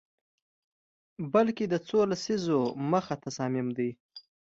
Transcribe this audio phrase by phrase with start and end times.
[1.33, 2.59] بلکه د څو لسیزو
[2.91, 3.91] مخه تصامیم دي